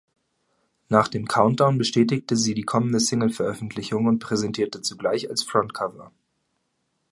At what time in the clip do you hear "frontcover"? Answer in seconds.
5.43-6.11